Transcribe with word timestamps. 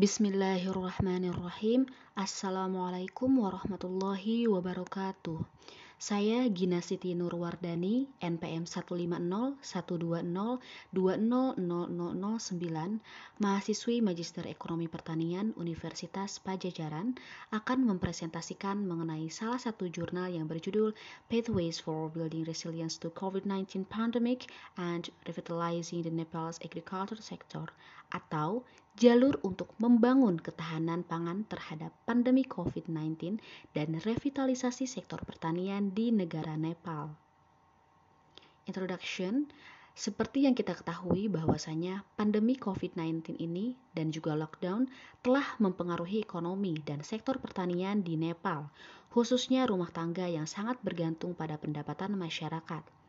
Bismillahirrahmanirrahim. 0.00 1.84
Assalamualaikum 2.16 3.36
warahmatullahi 3.36 4.48
wabarakatuh. 4.48 5.44
Saya 6.00 6.48
Gina 6.48 6.80
Siti 6.80 7.12
Nurwardani, 7.12 8.08
NPM 8.24 8.64
150-120-20009, 8.64 9.60
mahasiswi 13.44 14.00
Magister 14.00 14.48
Ekonomi 14.48 14.88
Pertanian 14.88 15.52
Universitas 15.60 16.40
Pajajaran, 16.40 17.20
akan 17.52 17.78
mempresentasikan 17.84 18.80
mengenai 18.80 19.28
salah 19.28 19.60
satu 19.60 19.92
jurnal 19.92 20.32
yang 20.32 20.48
berjudul 20.48 20.96
Pathways 21.28 21.76
for 21.76 22.08
Building 22.08 22.48
Resilience 22.48 22.96
to 22.96 23.12
COVID-19 23.12 23.84
Pandemic 23.84 24.48
and 24.80 25.12
Revitalizing 25.28 26.00
the 26.00 26.08
Nepal's 26.08 26.56
Agriculture 26.64 27.20
Sector 27.20 27.68
atau 28.10 28.64
jalur 29.00 29.40
untuk 29.40 29.72
membangun 29.80 30.36
ketahanan 30.36 31.00
pangan 31.00 31.48
terhadap 31.48 31.88
pandemi 32.04 32.44
COVID-19 32.44 33.40
dan 33.72 33.96
revitalisasi 33.96 34.84
sektor 34.84 35.24
pertanian 35.24 35.96
di 35.96 36.12
negara 36.12 36.52
Nepal. 36.60 37.08
Introduction 38.68 39.48
seperti 39.96 40.44
yang 40.44 40.52
kita 40.52 40.76
ketahui 40.76 41.32
bahwasanya 41.32 42.04
pandemi 42.20 42.60
COVID-19 42.60 43.40
ini 43.40 43.72
dan 43.96 44.12
juga 44.12 44.36
lockdown 44.36 44.92
telah 45.24 45.48
mempengaruhi 45.56 46.20
ekonomi 46.20 46.76
dan 46.84 47.00
sektor 47.00 47.40
pertanian 47.40 48.04
di 48.04 48.20
Nepal, 48.20 48.68
khususnya 49.08 49.64
rumah 49.64 49.88
tangga 49.88 50.28
yang 50.28 50.44
sangat 50.44 50.76
bergantung 50.84 51.32
pada 51.32 51.56
pendapatan 51.56 52.20
masyarakat. 52.20 52.99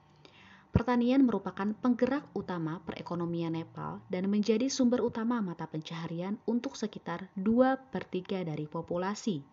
Pertanian 0.71 1.27
merupakan 1.27 1.67
penggerak 1.83 2.31
utama 2.31 2.79
perekonomian 2.87 3.59
Nepal 3.59 3.99
dan 4.07 4.31
menjadi 4.31 4.71
sumber 4.71 5.03
utama 5.03 5.43
mata 5.43 5.67
pencaharian 5.67 6.39
untuk 6.47 6.79
sekitar 6.79 7.27
2 7.35 7.91
per 7.91 8.07
3 8.07 8.47
dari 8.47 8.71
populasi. 8.71 9.43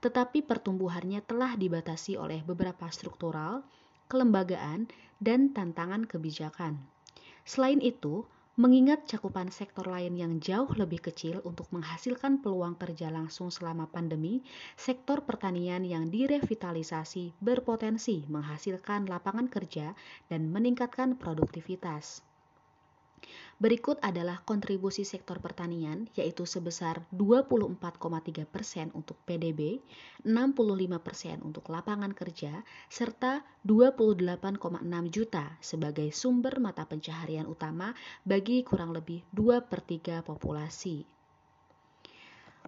Tetapi 0.00 0.40
pertumbuhannya 0.40 1.20
telah 1.20 1.52
dibatasi 1.60 2.16
oleh 2.16 2.40
beberapa 2.40 2.88
struktural, 2.88 3.60
kelembagaan, 4.08 4.88
dan 5.20 5.52
tantangan 5.52 6.08
kebijakan. 6.08 6.80
Selain 7.44 7.84
itu, 7.84 8.24
Mengingat 8.54 9.10
cakupan 9.10 9.50
sektor 9.50 9.82
lain 9.82 10.14
yang 10.14 10.38
jauh 10.38 10.70
lebih 10.78 11.02
kecil 11.02 11.42
untuk 11.42 11.66
menghasilkan 11.74 12.38
peluang 12.38 12.78
kerja 12.78 13.10
langsung 13.10 13.50
selama 13.50 13.90
pandemi, 13.90 14.46
sektor 14.78 15.26
pertanian 15.26 15.82
yang 15.82 16.06
direvitalisasi 16.06 17.34
berpotensi 17.42 18.22
menghasilkan 18.30 19.10
lapangan 19.10 19.50
kerja 19.50 19.98
dan 20.30 20.54
meningkatkan 20.54 21.18
produktivitas. 21.18 22.22
Berikut 23.54 24.02
adalah 24.02 24.42
kontribusi 24.42 25.06
sektor 25.06 25.38
pertanian, 25.38 26.10
yaitu 26.18 26.42
sebesar 26.42 27.06
24,3 27.14 28.42
persen 28.50 28.90
untuk 28.98 29.14
PDB, 29.22 29.78
65 30.26 30.98
persen 30.98 31.38
untuk 31.46 31.70
lapangan 31.70 32.10
kerja, 32.10 32.66
serta 32.90 33.46
28,6 33.62 34.58
juta 35.14 35.54
sebagai 35.62 36.10
sumber 36.10 36.58
mata 36.58 36.82
pencaharian 36.82 37.46
utama 37.46 37.94
bagi 38.26 38.66
kurang 38.66 38.90
lebih 38.90 39.22
2 39.30 39.62
per 39.70 39.86
3 39.86 40.26
populasi. 40.26 41.06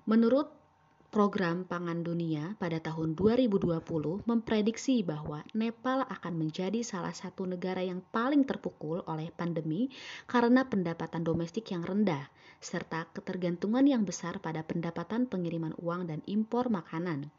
Menurut 0.06 0.65
Program 1.08 1.62
Pangan 1.62 2.02
Dunia 2.02 2.58
pada 2.58 2.82
tahun 2.82 3.14
2020 3.14 4.26
memprediksi 4.26 5.06
bahwa 5.06 5.46
Nepal 5.54 6.02
akan 6.04 6.34
menjadi 6.34 6.82
salah 6.82 7.14
satu 7.14 7.46
negara 7.46 7.80
yang 7.80 8.02
paling 8.10 8.42
terpukul 8.42 9.06
oleh 9.06 9.30
pandemi 9.30 9.88
karena 10.26 10.66
pendapatan 10.66 11.22
domestik 11.22 11.70
yang 11.70 11.86
rendah 11.86 12.26
serta 12.58 13.06
ketergantungan 13.14 13.86
yang 13.86 14.02
besar 14.02 14.42
pada 14.42 14.66
pendapatan 14.66 15.30
pengiriman 15.30 15.72
uang 15.78 16.10
dan 16.10 16.20
impor 16.26 16.66
makanan. 16.72 17.30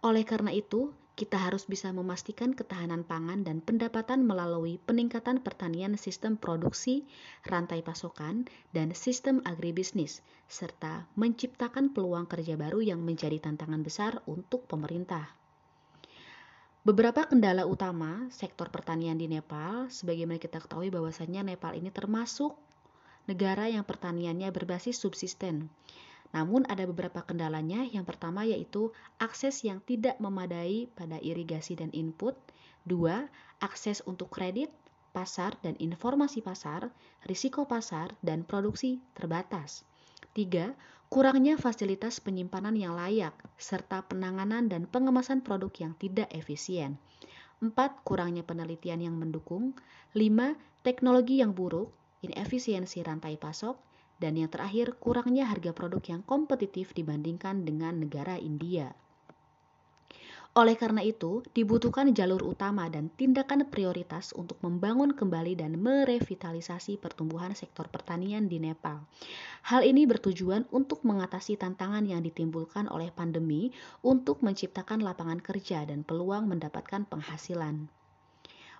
Oleh 0.00 0.24
karena 0.24 0.54
itu, 0.54 0.94
kita 1.20 1.36
harus 1.36 1.68
bisa 1.68 1.92
memastikan 1.92 2.56
ketahanan 2.56 3.04
pangan 3.04 3.44
dan 3.44 3.60
pendapatan 3.60 4.24
melalui 4.24 4.80
peningkatan 4.88 5.44
pertanian 5.44 6.00
sistem 6.00 6.40
produksi, 6.40 7.04
rantai 7.44 7.84
pasokan, 7.84 8.48
dan 8.72 8.96
sistem 8.96 9.44
agribisnis, 9.44 10.24
serta 10.48 11.04
menciptakan 11.20 11.92
peluang 11.92 12.24
kerja 12.24 12.56
baru 12.56 12.80
yang 12.80 13.04
menjadi 13.04 13.36
tantangan 13.36 13.84
besar 13.84 14.24
untuk 14.24 14.64
pemerintah. 14.64 15.28
Beberapa 16.88 17.28
kendala 17.28 17.68
utama 17.68 18.32
sektor 18.32 18.72
pertanian 18.72 19.20
di 19.20 19.28
Nepal, 19.28 19.92
sebagaimana 19.92 20.40
kita 20.40 20.64
ketahui 20.64 20.88
bahwasannya 20.88 21.52
Nepal 21.52 21.76
ini 21.76 21.92
termasuk 21.92 22.56
negara 23.28 23.68
yang 23.68 23.84
pertaniannya 23.84 24.48
berbasis 24.48 24.96
subsisten. 24.96 25.68
Namun 26.30 26.66
ada 26.70 26.86
beberapa 26.86 27.26
kendalanya. 27.26 27.82
Yang 27.86 28.14
pertama 28.14 28.46
yaitu 28.46 28.94
akses 29.18 29.66
yang 29.66 29.82
tidak 29.82 30.18
memadai 30.22 30.86
pada 30.94 31.18
irigasi 31.18 31.74
dan 31.74 31.90
input. 31.90 32.38
Dua, 32.86 33.28
akses 33.60 34.00
untuk 34.06 34.32
kredit, 34.32 34.70
pasar 35.10 35.58
dan 35.60 35.74
informasi 35.82 36.40
pasar, 36.40 36.88
risiko 37.26 37.66
pasar, 37.66 38.14
dan 38.22 38.46
produksi 38.46 39.02
terbatas. 39.18 39.82
Tiga, 40.30 40.72
kurangnya 41.10 41.58
fasilitas 41.58 42.22
penyimpanan 42.22 42.78
yang 42.78 42.94
layak, 42.94 43.34
serta 43.58 44.06
penanganan 44.06 44.70
dan 44.70 44.86
pengemasan 44.86 45.42
produk 45.42 45.74
yang 45.82 45.92
tidak 45.98 46.30
efisien. 46.30 46.96
Empat, 47.60 48.00
kurangnya 48.06 48.46
penelitian 48.46 49.04
yang 49.04 49.16
mendukung. 49.18 49.76
Lima, 50.16 50.56
teknologi 50.86 51.42
yang 51.42 51.52
buruk, 51.52 51.92
inefisiensi 52.24 53.04
rantai 53.04 53.36
pasok, 53.36 53.76
dan 54.20 54.36
yang 54.36 54.52
terakhir, 54.52 55.00
kurangnya 55.00 55.48
harga 55.48 55.72
produk 55.72 56.04
yang 56.04 56.22
kompetitif 56.22 56.92
dibandingkan 56.92 57.64
dengan 57.64 58.04
negara 58.04 58.36
India. 58.36 58.92
Oleh 60.50 60.74
karena 60.74 60.98
itu, 61.06 61.46
dibutuhkan 61.54 62.10
jalur 62.10 62.42
utama 62.42 62.90
dan 62.90 63.06
tindakan 63.14 63.70
prioritas 63.70 64.34
untuk 64.34 64.58
membangun 64.66 65.14
kembali 65.14 65.54
dan 65.54 65.78
merevitalisasi 65.78 66.98
pertumbuhan 66.98 67.54
sektor 67.54 67.86
pertanian 67.86 68.50
di 68.50 68.58
Nepal. 68.58 69.06
Hal 69.62 69.86
ini 69.86 70.10
bertujuan 70.10 70.66
untuk 70.74 71.06
mengatasi 71.06 71.54
tantangan 71.54 72.02
yang 72.02 72.26
ditimbulkan 72.26 72.90
oleh 72.90 73.14
pandemi 73.14 73.70
untuk 74.02 74.42
menciptakan 74.42 75.06
lapangan 75.06 75.38
kerja 75.38 75.86
dan 75.86 76.02
peluang 76.02 76.50
mendapatkan 76.50 77.06
penghasilan. 77.06 77.99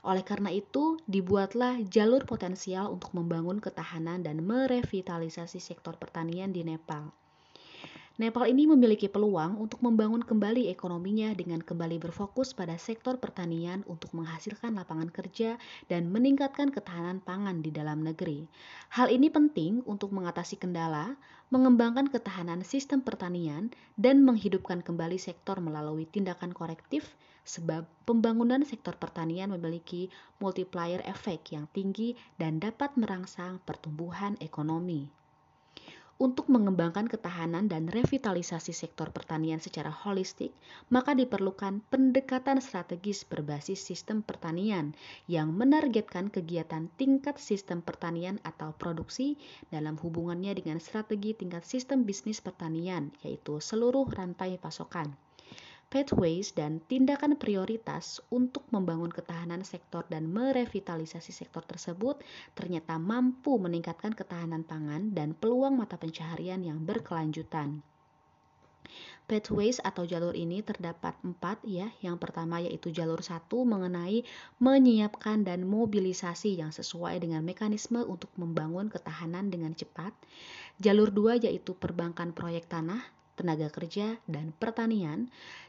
Oleh 0.00 0.24
karena 0.24 0.48
itu, 0.48 0.96
dibuatlah 1.04 1.84
jalur 1.84 2.24
potensial 2.24 2.88
untuk 2.88 3.12
membangun 3.12 3.60
ketahanan 3.60 4.24
dan 4.24 4.40
merevitalisasi 4.40 5.60
sektor 5.60 5.96
pertanian 6.00 6.52
di 6.56 6.64
Nepal. 6.64 7.12
Nepal 8.20 8.52
ini 8.52 8.68
memiliki 8.68 9.08
peluang 9.08 9.56
untuk 9.56 9.80
membangun 9.80 10.20
kembali 10.20 10.68
ekonominya 10.68 11.32
dengan 11.32 11.64
kembali 11.64 11.96
berfokus 11.96 12.52
pada 12.52 12.76
sektor 12.76 13.16
pertanian 13.16 13.80
untuk 13.88 14.12
menghasilkan 14.12 14.76
lapangan 14.76 15.08
kerja 15.08 15.56
dan 15.88 16.12
meningkatkan 16.12 16.68
ketahanan 16.68 17.24
pangan 17.24 17.64
di 17.64 17.72
dalam 17.72 18.04
negeri. 18.04 18.44
Hal 18.92 19.08
ini 19.08 19.32
penting 19.32 19.80
untuk 19.88 20.12
mengatasi 20.12 20.60
kendala, 20.60 21.16
mengembangkan 21.48 22.12
ketahanan 22.12 22.60
sistem 22.60 23.00
pertanian, 23.00 23.72
dan 23.96 24.20
menghidupkan 24.20 24.84
kembali 24.84 25.16
sektor 25.16 25.56
melalui 25.64 26.04
tindakan 26.04 26.52
korektif 26.52 27.16
sebab 27.44 27.88
pembangunan 28.04 28.62
sektor 28.62 28.94
pertanian 28.96 29.50
memiliki 29.50 30.12
multiplier 30.38 31.00
efek 31.08 31.52
yang 31.54 31.66
tinggi 31.72 32.14
dan 32.36 32.60
dapat 32.60 32.94
merangsang 32.96 33.58
pertumbuhan 33.64 34.36
ekonomi. 34.38 35.08
Untuk 36.20 36.52
mengembangkan 36.52 37.08
ketahanan 37.08 37.64
dan 37.64 37.88
revitalisasi 37.88 38.76
sektor 38.76 39.08
pertanian 39.08 39.56
secara 39.56 39.88
holistik, 39.88 40.52
maka 40.92 41.16
diperlukan 41.16 41.80
pendekatan 41.88 42.60
strategis 42.60 43.24
berbasis 43.24 43.80
sistem 43.80 44.20
pertanian 44.20 44.92
yang 45.32 45.56
menargetkan 45.56 46.28
kegiatan 46.28 46.92
tingkat 47.00 47.40
sistem 47.40 47.80
pertanian 47.80 48.36
atau 48.44 48.76
produksi 48.76 49.40
dalam 49.72 49.96
hubungannya 49.96 50.52
dengan 50.60 50.76
strategi 50.76 51.32
tingkat 51.32 51.64
sistem 51.64 52.04
bisnis 52.04 52.44
pertanian, 52.44 53.16
yaitu 53.24 53.56
seluruh 53.56 54.04
rantai 54.12 54.60
pasokan 54.60 55.16
pathways 55.90 56.54
dan 56.54 56.78
tindakan 56.86 57.34
prioritas 57.34 58.22
untuk 58.30 58.62
membangun 58.70 59.10
ketahanan 59.10 59.66
sektor 59.66 60.06
dan 60.06 60.30
merevitalisasi 60.30 61.34
sektor 61.34 61.66
tersebut 61.66 62.22
ternyata 62.54 62.94
mampu 62.96 63.58
meningkatkan 63.58 64.14
ketahanan 64.14 64.62
pangan 64.62 65.10
dan 65.10 65.34
peluang 65.34 65.74
mata 65.74 65.98
pencaharian 65.98 66.62
yang 66.62 66.78
berkelanjutan. 66.86 67.82
Pathways 69.30 69.78
atau 69.86 70.02
jalur 70.02 70.34
ini 70.34 70.58
terdapat 70.58 71.14
empat 71.22 71.62
ya. 71.62 71.94
Yang 72.02 72.18
pertama 72.18 72.58
yaitu 72.58 72.90
jalur 72.90 73.22
satu 73.22 73.62
mengenai 73.62 74.26
menyiapkan 74.58 75.46
dan 75.46 75.62
mobilisasi 75.62 76.58
yang 76.58 76.74
sesuai 76.74 77.22
dengan 77.22 77.46
mekanisme 77.46 78.02
untuk 78.02 78.34
membangun 78.34 78.90
ketahanan 78.90 79.46
dengan 79.46 79.70
cepat. 79.78 80.10
Jalur 80.82 81.14
dua 81.14 81.38
yaitu 81.38 81.78
perbankan 81.78 82.34
proyek 82.34 82.66
tanah 82.66 83.19
tenaga 83.38 83.68
kerja, 83.68 84.18
dan 84.30 84.50
pertanian. 84.56 85.28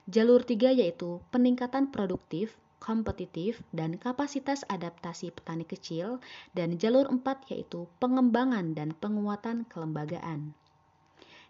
Jalur 0.09 0.41
tiga 0.45 0.69
yaitu 0.73 1.21
peningkatan 1.29 1.89
produktif, 1.89 2.55
kompetitif, 2.81 3.61
dan 3.69 4.01
kapasitas 4.01 4.65
adaptasi 4.65 5.29
petani 5.29 5.65
kecil, 5.65 6.17
dan 6.57 6.81
jalur 6.81 7.05
empat 7.05 7.45
yaitu 7.53 7.85
pengembangan 8.01 8.73
dan 8.73 8.97
penguatan 8.97 9.69
kelembagaan. 9.69 10.57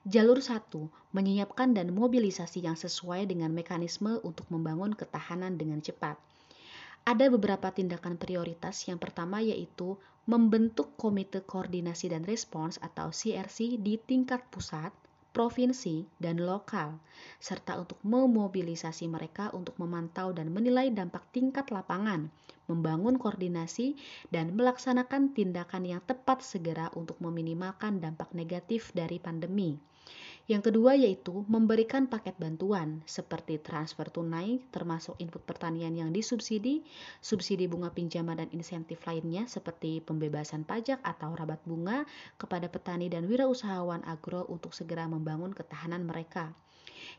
Jalur 0.02 0.42
satu, 0.42 0.90
menyiapkan 1.14 1.78
dan 1.78 1.94
mobilisasi 1.94 2.66
yang 2.66 2.74
sesuai 2.74 3.30
dengan 3.30 3.54
mekanisme 3.54 4.18
untuk 4.26 4.50
membangun 4.50 4.98
ketahanan 4.98 5.62
dengan 5.62 5.78
cepat. 5.78 6.18
Ada 7.06 7.30
beberapa 7.30 7.70
tindakan 7.70 8.18
prioritas. 8.18 8.82
Yang 8.90 9.10
pertama 9.10 9.46
yaitu 9.46 9.98
membentuk 10.26 10.94
Komite 10.98 11.42
Koordinasi 11.46 12.14
dan 12.14 12.26
Respons 12.26 12.78
atau 12.78 13.10
CRC 13.10 13.82
di 13.82 13.98
tingkat 13.98 14.42
pusat, 14.54 14.94
provinsi, 15.32 16.04
dan 16.20 16.44
lokal, 16.44 17.00
serta 17.40 17.80
untuk 17.80 17.98
memobilisasi 18.04 19.08
mereka 19.08 19.48
untuk 19.56 19.80
memantau 19.80 20.36
dan 20.36 20.52
menilai 20.52 20.92
dampak 20.92 21.24
tingkat 21.32 21.72
lapangan, 21.72 22.28
membangun 22.68 23.16
koordinasi, 23.16 23.96
dan 24.28 24.52
melaksanakan 24.56 25.32
tindakan 25.32 25.88
yang 25.88 26.02
tepat 26.04 26.44
segera 26.44 26.92
untuk 26.96 27.16
meminimalkan 27.24 28.04
dampak 28.04 28.32
negatif 28.36 28.92
dari 28.92 29.18
pandemi. 29.18 29.80
Yang 30.50 30.74
kedua 30.74 30.98
yaitu 30.98 31.46
memberikan 31.46 32.10
paket 32.10 32.34
bantuan 32.42 33.06
seperti 33.06 33.62
transfer 33.62 34.10
tunai 34.10 34.58
termasuk 34.74 35.14
input 35.22 35.46
pertanian 35.46 35.94
yang 35.94 36.10
disubsidi, 36.10 36.82
subsidi 37.22 37.70
bunga 37.70 37.94
pinjaman 37.94 38.42
dan 38.42 38.50
insentif 38.50 39.06
lainnya 39.06 39.46
seperti 39.46 40.02
pembebasan 40.02 40.66
pajak 40.66 40.98
atau 41.06 41.38
rabat 41.38 41.62
bunga 41.62 42.10
kepada 42.42 42.66
petani 42.68 43.08
dan 43.08 43.30
wirausahawan 43.30 44.02
agro 44.10 44.44
untuk 44.50 44.74
segera 44.74 45.06
membangun 45.06 45.54
ketahanan 45.54 46.10
mereka. 46.10 46.50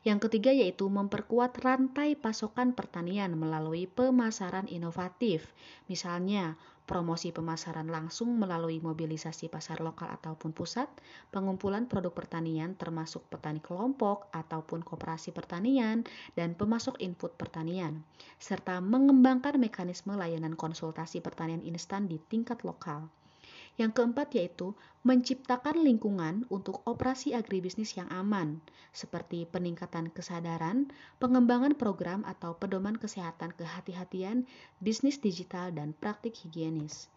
Yang 0.03 0.27
ketiga 0.27 0.51
yaitu 0.51 0.91
memperkuat 0.91 1.59
rantai 1.63 2.19
pasokan 2.19 2.75
pertanian 2.75 3.35
melalui 3.39 3.87
pemasaran 3.87 4.67
inovatif. 4.67 5.47
Misalnya, 5.87 6.59
promosi 6.93 7.33
pemasaran 7.33 7.89
langsung 7.89 8.37
melalui 8.37 8.77
mobilisasi 8.77 9.49
pasar 9.49 9.81
lokal 9.81 10.13
ataupun 10.13 10.53
pusat, 10.53 10.93
pengumpulan 11.33 11.89
produk 11.89 12.13
pertanian 12.13 12.77
termasuk 12.77 13.25
petani 13.33 13.65
kelompok 13.65 14.29
ataupun 14.37 14.85
koperasi 14.85 15.33
pertanian, 15.33 16.05
dan 16.37 16.53
pemasok 16.53 17.01
input 17.01 17.33
pertanian, 17.41 18.05
serta 18.37 18.85
mengembangkan 18.85 19.57
mekanisme 19.57 20.13
layanan 20.13 20.53
konsultasi 20.53 21.25
pertanian 21.25 21.65
instan 21.65 22.13
di 22.13 22.21
tingkat 22.21 22.61
lokal. 22.61 23.09
Yang 23.81 23.93
keempat 23.97 24.29
yaitu 24.37 24.77
menciptakan 25.01 25.81
lingkungan 25.81 26.45
untuk 26.53 26.85
operasi 26.85 27.33
agribisnis 27.33 27.97
yang 27.97 28.07
aman, 28.13 28.61
seperti 28.93 29.49
peningkatan 29.49 30.13
kesadaran, 30.13 30.93
pengembangan 31.17 31.73
program 31.75 32.21
atau 32.29 32.53
pedoman 32.55 33.01
kesehatan 33.01 33.57
kehati-hatian, 33.57 34.45
bisnis 34.79 35.17
digital, 35.19 35.73
dan 35.73 35.97
praktik 35.97 36.37
higienis. 36.45 37.09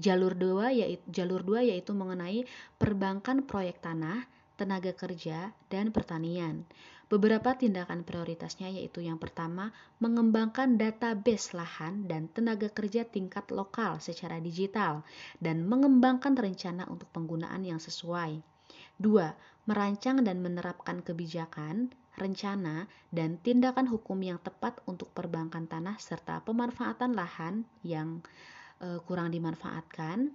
Jalur 0.00 0.32
dua 0.32 0.72
yaitu 0.72 1.04
jalur 1.12 1.44
dua 1.44 1.60
yaitu 1.60 1.92
mengenai 1.92 2.48
perbankan 2.80 3.44
proyek 3.44 3.82
tanah, 3.84 4.24
tenaga 4.62 4.94
kerja, 4.94 5.50
dan 5.66 5.90
pertanian. 5.90 6.62
Beberapa 7.10 7.58
tindakan 7.58 8.06
prioritasnya 8.06 8.70
yaitu 8.70 9.02
yang 9.02 9.18
pertama, 9.18 9.74
mengembangkan 9.98 10.78
database 10.78 11.52
lahan 11.52 12.06
dan 12.06 12.30
tenaga 12.30 12.70
kerja 12.70 13.02
tingkat 13.02 13.50
lokal 13.50 13.98
secara 13.98 14.38
digital 14.38 15.02
dan 15.42 15.66
mengembangkan 15.66 16.38
rencana 16.38 16.86
untuk 16.86 17.10
penggunaan 17.10 17.66
yang 17.66 17.82
sesuai. 17.82 18.40
Dua, 18.96 19.34
merancang 19.68 20.24
dan 20.24 20.40
menerapkan 20.40 21.04
kebijakan, 21.04 21.92
rencana, 22.16 22.88
dan 23.12 23.36
tindakan 23.44 23.92
hukum 23.92 24.16
yang 24.24 24.40
tepat 24.40 24.80
untuk 24.88 25.12
perbankan 25.12 25.68
tanah 25.68 26.00
serta 26.00 26.40
pemanfaatan 26.46 27.12
lahan 27.12 27.68
yang 27.84 28.24
uh, 28.80 29.04
kurang 29.04 29.28
dimanfaatkan. 29.34 30.32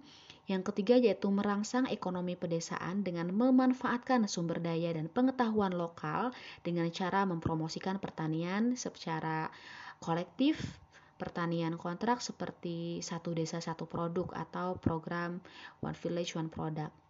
Yang 0.48 0.72
ketiga 0.72 0.96
yaitu 0.96 1.28
merangsang 1.28 1.92
ekonomi 1.92 2.40
pedesaan 2.40 3.04
dengan 3.04 3.36
memanfaatkan 3.36 4.32
sumber 4.32 4.64
daya 4.64 4.96
dan 4.96 5.12
pengetahuan 5.12 5.76
lokal 5.76 6.32
dengan 6.64 6.88
cara 6.88 7.28
mempromosikan 7.28 8.00
pertanian 8.00 8.80
secara 8.80 9.52
kolektif, 10.00 10.80
pertanian 11.20 11.76
kontrak 11.76 12.24
seperti 12.24 13.04
satu 13.04 13.36
desa 13.36 13.60
satu 13.60 13.92
produk 13.92 14.32
atau 14.40 14.80
program 14.80 15.44
One 15.84 16.00
Village 16.00 16.40
One 16.40 16.48
Product. 16.48 17.06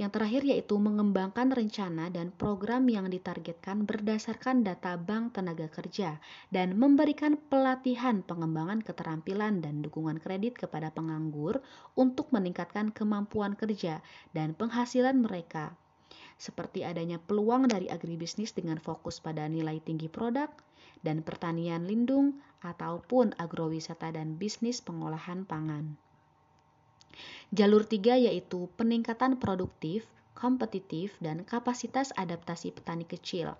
Yang 0.00 0.10
terakhir 0.16 0.42
yaitu 0.48 0.80
mengembangkan 0.80 1.52
rencana 1.52 2.08
dan 2.08 2.32
program 2.32 2.88
yang 2.88 3.12
ditargetkan 3.12 3.84
berdasarkan 3.84 4.64
data 4.64 4.96
bank 4.96 5.36
tenaga 5.36 5.68
kerja 5.68 6.16
dan 6.48 6.80
memberikan 6.80 7.36
pelatihan 7.36 8.24
pengembangan 8.24 8.80
keterampilan 8.80 9.60
dan 9.60 9.84
dukungan 9.84 10.16
kredit 10.16 10.56
kepada 10.56 10.88
penganggur 10.88 11.60
untuk 11.92 12.32
meningkatkan 12.32 12.88
kemampuan 12.88 13.52
kerja 13.52 14.00
dan 14.32 14.56
penghasilan 14.56 15.20
mereka. 15.20 15.76
Seperti 16.40 16.88
adanya 16.88 17.20
peluang 17.20 17.68
dari 17.68 17.92
agribisnis 17.92 18.56
dengan 18.56 18.80
fokus 18.80 19.20
pada 19.20 19.44
nilai 19.44 19.78
tinggi 19.78 20.08
produk 20.08 20.48
dan 21.04 21.20
pertanian 21.20 21.84
lindung 21.84 22.40
ataupun 22.64 23.36
agrowisata 23.36 24.10
dan 24.16 24.40
bisnis 24.40 24.80
pengolahan 24.80 25.44
pangan. 25.44 26.00
Jalur 27.52 27.84
tiga 27.84 28.16
yaitu 28.16 28.68
peningkatan 28.76 29.36
produktif, 29.36 30.08
kompetitif, 30.32 31.14
dan 31.22 31.46
kapasitas 31.46 32.10
adaptasi 32.18 32.74
petani 32.74 33.06
kecil. 33.06 33.54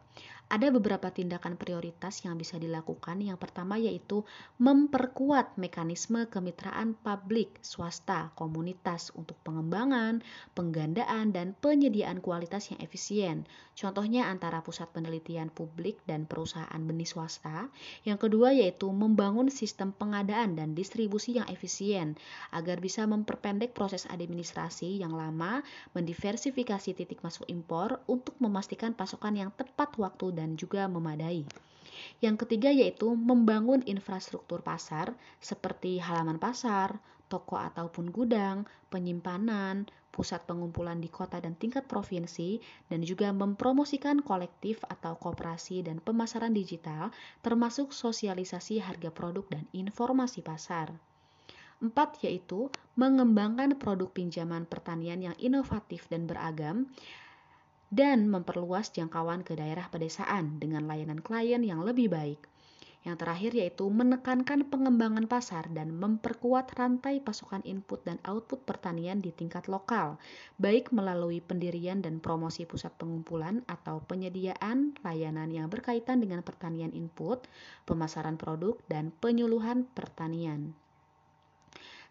Ada 0.53 0.69
beberapa 0.69 1.09
tindakan 1.09 1.57
prioritas 1.57 2.25
yang 2.27 2.37
bisa 2.37 2.61
dilakukan. 2.61 3.23
Yang 3.23 3.39
pertama 3.41 3.81
yaitu 3.81 4.27
memperkuat 4.61 5.57
mekanisme 5.57 6.29
kemitraan 6.29 6.93
publik, 6.99 7.57
swasta, 7.65 8.35
komunitas 8.37 9.15
untuk 9.17 9.39
pengembangan, 9.47 10.21
penggandaan, 10.53 11.33
dan 11.33 11.57
penyediaan 11.57 12.21
kualitas 12.21 12.69
yang 12.69 12.81
efisien. 12.85 13.49
Contohnya 13.73 14.29
antara 14.29 14.61
pusat 14.61 14.93
penelitian 14.93 15.49
publik 15.49 15.97
dan 16.05 16.29
perusahaan 16.29 16.83
benih 16.85 17.09
swasta. 17.09 17.73
Yang 18.05 18.29
kedua 18.29 18.53
yaitu 18.53 18.93
membangun 18.93 19.49
sistem 19.49 19.97
pengadaan 19.97 20.53
dan 20.53 20.77
distribusi 20.77 21.41
yang 21.41 21.49
efisien 21.49 22.21
agar 22.53 22.77
bisa 22.77 23.09
memperpendek 23.09 23.73
proses 23.73 24.05
administrasi 24.13 25.01
yang 25.01 25.17
lama, 25.17 25.65
mendiversifikasi 25.97 26.93
titik 26.93 27.25
masuk 27.25 27.49
impor 27.49 28.05
untuk 28.05 28.37
memastikan 28.37 28.93
pasokan 28.93 29.41
yang 29.41 29.51
tepat 29.57 29.97
waktu 29.97 30.32
dan 30.35 30.57
juga 30.57 30.89
memadai. 30.89 31.45
Yang 32.25 32.47
ketiga 32.47 32.73
yaitu 32.73 33.13
membangun 33.13 33.85
infrastruktur 33.85 34.65
pasar 34.65 35.13
seperti 35.39 36.01
halaman 36.01 36.41
pasar, 36.41 36.99
toko 37.33 37.57
ataupun 37.57 38.13
gudang, 38.13 38.69
penyimpanan, 38.93 39.89
pusat 40.13 40.45
pengumpulan 40.45 41.01
di 41.01 41.09
kota 41.09 41.41
dan 41.41 41.57
tingkat 41.57 41.89
provinsi, 41.89 42.61
dan 42.93 43.01
juga 43.01 43.33
mempromosikan 43.33 44.21
kolektif 44.21 44.85
atau 44.85 45.17
kooperasi 45.17 45.81
dan 45.81 46.05
pemasaran 46.05 46.53
digital, 46.53 47.09
termasuk 47.41 47.97
sosialisasi 47.97 48.85
harga 48.85 49.09
produk 49.09 49.49
dan 49.49 49.65
informasi 49.73 50.45
pasar. 50.45 50.93
Empat 51.83 52.21
yaitu 52.23 52.71
mengembangkan 52.95 53.75
produk 53.75 54.07
pinjaman 54.13 54.69
pertanian 54.69 55.19
yang 55.19 55.37
inovatif 55.41 56.07
dan 56.07 56.31
beragam 56.31 56.87
dan 57.93 58.25
memperluas 58.33 58.89
jangkauan 58.97 59.45
ke 59.45 59.53
daerah 59.53 59.93
pedesaan 59.93 60.57
dengan 60.57 60.89
layanan 60.89 61.21
klien 61.21 61.61
yang 61.61 61.85
lebih 61.85 62.09
baik. 62.09 62.41
Yang 63.03 63.17
terakhir 63.19 63.53
yaitu 63.59 63.85
menekankan 63.91 64.63
pengembangan 64.71 65.27
pasar 65.27 65.67
dan 65.75 65.91
memperkuat 65.91 66.71
rantai 66.73 67.19
pasokan 67.19 67.61
input 67.67 68.01
dan 68.07 68.23
output 68.23 68.63
pertanian 68.63 69.19
di 69.19 69.35
tingkat 69.35 69.67
lokal, 69.67 70.23
baik 70.63 70.95
melalui 70.95 71.43
pendirian 71.43 71.99
dan 71.99 72.23
promosi 72.23 72.63
pusat 72.63 72.95
pengumpulan 72.95 73.67
atau 73.67 74.01
penyediaan 74.07 74.95
layanan 75.03 75.51
yang 75.51 75.67
berkaitan 75.67 76.23
dengan 76.23 76.47
pertanian 76.47 76.95
input, 76.95 77.43
pemasaran 77.91 78.39
produk, 78.39 78.79
dan 78.87 79.11
penyuluhan 79.19 79.85
pertanian. 79.99 80.79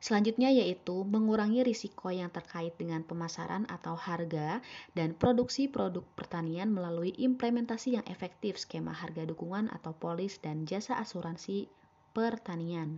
Selanjutnya 0.01 0.49
yaitu 0.49 1.05
mengurangi 1.05 1.61
risiko 1.61 2.09
yang 2.09 2.33
terkait 2.33 2.73
dengan 2.73 3.05
pemasaran 3.05 3.69
atau 3.69 3.93
harga 3.93 4.57
dan 4.97 5.13
produksi 5.13 5.69
produk 5.69 6.01
pertanian 6.17 6.73
melalui 6.73 7.13
implementasi 7.21 8.01
yang 8.01 8.05
efektif 8.09 8.57
skema 8.57 8.97
harga 8.97 9.29
dukungan 9.29 9.69
atau 9.69 9.93
polis 9.93 10.41
dan 10.41 10.65
jasa 10.65 10.97
asuransi 10.97 11.69
pertanian. 12.17 12.97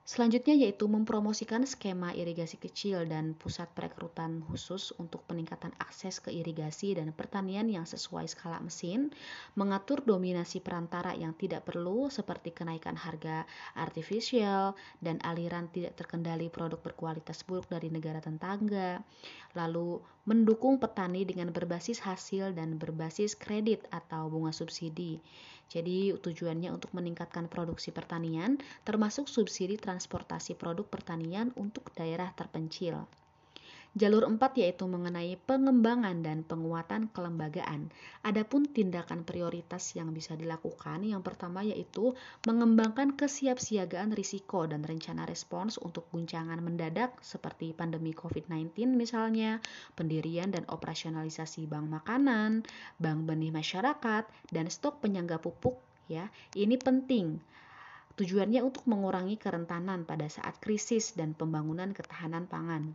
Selanjutnya 0.00 0.56
yaitu 0.56 0.88
mempromosikan 0.90 1.62
skema 1.68 2.10
irigasi 2.16 2.56
kecil 2.56 3.06
dan 3.06 3.36
pusat 3.36 3.70
perekrutan 3.76 4.42
khusus 4.48 4.90
untuk 4.96 5.22
peningkatan 5.28 5.70
akses 5.78 6.18
ke 6.18 6.34
irigasi 6.34 6.98
dan 6.98 7.14
pertanian 7.14 7.68
yang 7.68 7.86
sesuai 7.86 8.26
skala 8.26 8.58
mesin, 8.64 9.12
mengatur 9.54 10.02
dominasi 10.02 10.64
perantara 10.64 11.12
yang 11.14 11.36
tidak 11.36 11.62
perlu 11.68 12.08
seperti 12.08 12.50
kenaikan 12.50 12.96
harga 12.98 13.44
artifisial 13.78 14.74
dan 14.98 15.22
aliran 15.22 15.70
tidak 15.70 15.94
terkendali 15.94 16.48
produk 16.48 16.80
berkualitas 16.80 17.46
buruk 17.46 17.68
dari 17.70 17.92
negara 17.92 18.18
tetangga, 18.18 19.04
lalu 19.54 20.02
mendukung 20.24 20.82
petani 20.82 21.22
dengan 21.22 21.52
berbasis 21.54 22.02
hasil 22.02 22.56
dan 22.56 22.80
berbasis 22.80 23.38
kredit 23.38 23.86
atau 23.94 24.26
bunga 24.32 24.50
subsidi 24.50 25.22
jadi 25.70 26.18
tujuannya 26.18 26.74
untuk 26.74 26.90
meningkatkan 26.90 27.46
produksi 27.46 27.94
pertanian 27.94 28.58
termasuk 28.82 29.30
subsidi 29.30 29.78
transportasi 29.78 30.58
produk 30.58 30.84
pertanian 30.90 31.54
untuk 31.54 31.94
daerah 31.94 32.34
terpencil. 32.34 33.06
Jalur 33.90 34.22
empat 34.22 34.54
yaitu 34.54 34.86
mengenai 34.86 35.34
pengembangan 35.50 36.22
dan 36.22 36.46
penguatan 36.46 37.10
kelembagaan. 37.10 37.90
Adapun 38.22 38.70
tindakan 38.70 39.26
prioritas 39.26 39.98
yang 39.98 40.14
bisa 40.14 40.38
dilakukan, 40.38 41.02
yang 41.02 41.26
pertama 41.26 41.66
yaitu 41.66 42.14
mengembangkan 42.46 43.18
kesiapsiagaan 43.18 44.14
risiko 44.14 44.62
dan 44.70 44.86
rencana 44.86 45.26
respons 45.26 45.74
untuk 45.82 46.06
guncangan 46.14 46.62
mendadak 46.62 47.18
seperti 47.18 47.74
pandemi 47.74 48.14
COVID-19 48.14 48.94
misalnya, 48.94 49.58
pendirian 49.98 50.54
dan 50.54 50.70
operasionalisasi 50.70 51.66
bank 51.66 51.90
makanan, 51.90 52.62
bank 53.02 53.26
benih 53.26 53.50
masyarakat, 53.50 54.22
dan 54.54 54.70
stok 54.70 55.02
penyangga 55.02 55.42
pupuk 55.42 55.82
ya. 56.06 56.30
Ini 56.54 56.78
penting 56.78 57.42
Tujuannya 58.20 58.60
untuk 58.60 58.84
mengurangi 58.84 59.40
kerentanan 59.40 60.04
pada 60.04 60.28
saat 60.28 60.60
krisis 60.60 61.16
dan 61.16 61.32
pembangunan 61.32 61.96
ketahanan 61.96 62.44
pangan. 62.44 62.92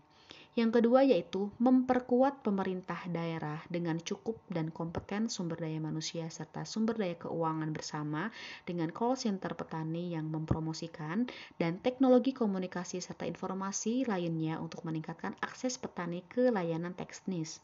Yang 0.55 0.79
kedua 0.79 1.03
yaitu 1.03 1.51
memperkuat 1.59 2.39
pemerintah 2.39 3.03
daerah 3.11 3.59
dengan 3.67 3.99
cukup 3.99 4.39
dan 4.47 4.71
kompeten 4.71 5.27
sumber 5.27 5.59
daya 5.59 5.83
manusia 5.83 6.31
serta 6.31 6.63
sumber 6.63 6.95
daya 6.95 7.19
keuangan 7.19 7.75
bersama 7.75 8.31
dengan 8.63 8.87
call 8.87 9.19
center 9.19 9.51
petani 9.51 10.15
yang 10.15 10.31
mempromosikan 10.31 11.27
dan 11.59 11.83
teknologi 11.83 12.31
komunikasi 12.31 13.03
serta 13.03 13.27
informasi 13.27 14.07
lainnya 14.07 14.55
untuk 14.63 14.87
meningkatkan 14.87 15.35
akses 15.43 15.75
petani 15.75 16.23
ke 16.23 16.47
layanan 16.47 16.95
teknis. 16.95 17.59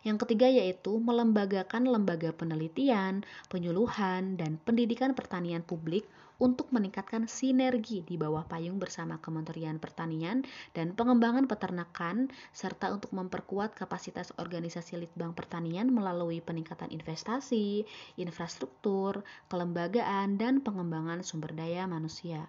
Yang 0.00 0.24
ketiga 0.24 0.48
yaitu 0.48 0.96
melembagakan 0.96 1.84
lembaga 1.84 2.32
penelitian, 2.32 3.28
penyuluhan, 3.52 4.40
dan 4.40 4.56
pendidikan 4.64 5.12
pertanian 5.12 5.60
publik 5.60 6.08
untuk 6.38 6.70
meningkatkan 6.70 7.26
sinergi 7.26 8.06
di 8.06 8.14
bawah 8.14 8.46
payung 8.46 8.78
bersama 8.78 9.18
Kementerian 9.18 9.82
Pertanian 9.82 10.46
dan 10.70 10.94
Pengembangan 10.94 11.50
Peternakan 11.50 12.30
serta 12.54 12.94
untuk 12.94 13.10
memperkuat 13.10 13.74
kapasitas 13.74 14.30
organisasi 14.38 15.02
Litbang 15.02 15.34
Pertanian 15.34 15.90
melalui 15.90 16.38
peningkatan 16.38 16.94
investasi, 16.94 17.82
infrastruktur, 18.14 19.26
kelembagaan, 19.50 20.38
dan 20.38 20.62
pengembangan 20.62 21.26
sumber 21.26 21.50
daya 21.58 21.90
manusia. 21.90 22.46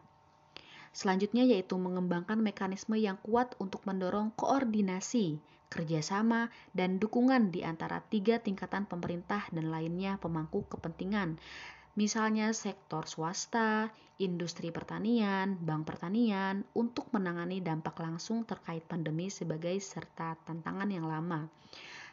Selanjutnya 0.94 1.46
yaitu 1.46 1.78
mengembangkan 1.78 2.38
mekanisme 2.42 2.98
yang 2.98 3.18
kuat 3.26 3.58
untuk 3.58 3.86
mendorong 3.90 4.34
koordinasi, 4.38 5.42
kerjasama, 5.70 6.50
dan 6.74 6.98
dukungan 6.98 7.54
di 7.54 7.62
antara 7.62 8.02
tiga 8.06 8.42
tingkatan 8.42 8.90
pemerintah 8.90 9.50
dan 9.54 9.70
lainnya 9.70 10.18
pemangku 10.18 10.66
kepentingan 10.66 11.38
misalnya 11.98 12.52
sektor 12.52 13.08
swasta, 13.08 13.90
industri 14.20 14.70
pertanian, 14.70 15.56
bank 15.58 15.88
pertanian, 15.88 16.68
untuk 16.76 17.08
menangani 17.16 17.64
dampak 17.64 17.96
langsung 18.04 18.44
terkait 18.44 18.84
pandemi 18.84 19.32
sebagai 19.32 19.74
serta 19.80 20.36
tantangan 20.44 20.92
yang 20.92 21.08
lama. 21.08 21.48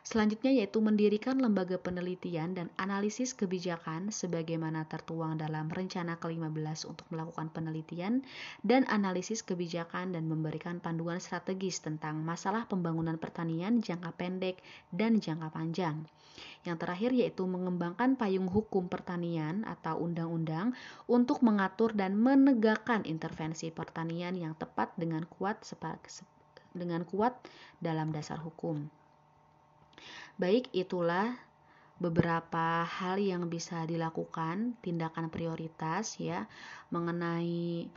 Selanjutnya 0.06 0.54
yaitu 0.54 0.78
mendirikan 0.78 1.34
lembaga 1.42 1.82
penelitian 1.82 2.54
dan 2.54 2.70
analisis 2.78 3.34
kebijakan 3.34 4.14
sebagaimana 4.14 4.86
tertuang 4.86 5.34
dalam 5.34 5.66
rencana 5.66 6.14
ke-15 6.22 6.86
untuk 6.86 7.10
melakukan 7.10 7.50
penelitian 7.50 8.22
dan 8.62 8.86
analisis 8.86 9.42
kebijakan 9.42 10.14
dan 10.14 10.30
memberikan 10.30 10.78
panduan 10.78 11.18
strategis 11.18 11.82
tentang 11.82 12.22
masalah 12.22 12.70
pembangunan 12.70 13.18
pertanian 13.18 13.82
jangka 13.82 14.14
pendek 14.14 14.62
dan 14.94 15.18
jangka 15.18 15.50
panjang. 15.50 16.06
Yang 16.62 16.86
terakhir 16.86 17.10
yaitu 17.10 17.42
mengembangkan 17.42 18.14
payung 18.14 18.46
hukum 18.46 18.86
pertanian 18.86 19.66
atau 19.66 19.98
undang-undang 19.98 20.78
untuk 21.10 21.42
mengatur 21.42 21.90
dan 21.98 22.14
menegakkan 22.14 23.02
intervensi 23.02 23.74
pertanian 23.74 24.38
yang 24.38 24.54
tepat 24.54 24.94
dengan 24.94 25.26
kuat 25.26 25.66
dengan 26.78 27.02
kuat 27.02 27.34
dalam 27.82 28.14
dasar 28.14 28.38
hukum. 28.38 28.86
Baik, 30.36 30.68
itulah 30.76 31.36
beberapa 31.96 32.84
hal 32.84 33.16
yang 33.16 33.48
bisa 33.48 33.88
dilakukan, 33.88 34.76
tindakan 34.84 35.32
prioritas 35.32 36.20
ya 36.20 36.44
mengenai 36.92 37.88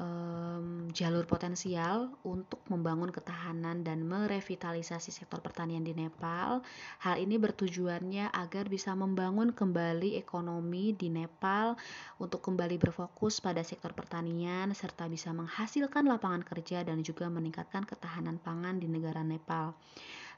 um, 0.00 0.88
jalur 0.94 1.28
potensial 1.28 2.08
untuk 2.24 2.62
membangun 2.72 3.12
ketahanan 3.12 3.84
dan 3.84 4.06
merevitalisasi 4.06 5.12
sektor 5.12 5.42
pertanian 5.44 5.84
di 5.84 5.92
Nepal. 5.92 6.64
Hal 7.04 7.20
ini 7.20 7.36
bertujuannya 7.36 8.32
agar 8.32 8.70
bisa 8.72 8.94
membangun 8.96 9.52
kembali 9.52 10.16
ekonomi 10.16 10.96
di 10.96 11.12
Nepal 11.12 11.76
untuk 12.16 12.40
kembali 12.40 12.80
berfokus 12.80 13.44
pada 13.44 13.60
sektor 13.60 13.92
pertanian 13.92 14.72
serta 14.72 15.10
bisa 15.10 15.34
menghasilkan 15.34 16.08
lapangan 16.08 16.40
kerja 16.46 16.86
dan 16.86 17.04
juga 17.04 17.28
meningkatkan 17.28 17.84
ketahanan 17.84 18.40
pangan 18.40 18.80
di 18.80 18.88
negara 18.88 19.20
Nepal. 19.20 19.76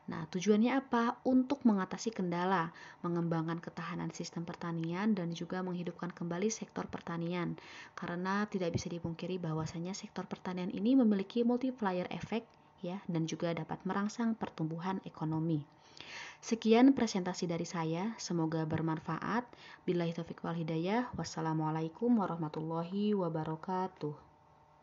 Nah, 0.08 0.24
tujuannya 0.30 0.72
apa? 0.72 1.20
Untuk 1.28 1.66
mengatasi 1.68 2.14
kendala, 2.14 2.72
mengembangkan 3.04 3.60
ketahanan 3.60 4.14
sistem 4.14 4.48
pertanian 4.48 5.12
dan 5.12 5.36
juga 5.36 5.60
menghidupkan 5.60 6.08
kembali 6.14 6.48
sektor 6.48 6.88
pertanian. 6.88 7.60
Karena 7.92 8.48
tidak 8.48 8.74
bisa 8.78 8.88
dipungkiri 8.88 9.36
bahwasanya 9.36 9.92
sektor 9.92 10.24
pertanian 10.24 10.72
ini 10.72 10.96
memiliki 10.96 11.44
multiplier 11.44 12.08
effect 12.14 12.48
ya 12.80 13.02
dan 13.06 13.28
juga 13.28 13.52
dapat 13.52 13.82
merangsang 13.84 14.32
pertumbuhan 14.32 15.04
ekonomi. 15.04 15.60
Sekian 16.40 16.96
presentasi 16.96 17.44
dari 17.44 17.68
saya, 17.68 18.16
semoga 18.16 18.64
bermanfaat. 18.64 19.44
Bila 19.84 20.08
taufik 20.08 20.40
wal 20.40 20.56
hidayah. 20.56 21.12
Wassalamualaikum 21.14 22.16
warahmatullahi 22.16 23.12
wabarakatuh. 23.12 24.29